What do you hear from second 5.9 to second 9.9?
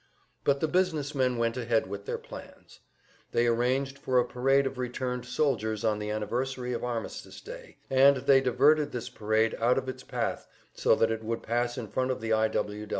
the anniversary of Armistice Day, and they diverted this parade out of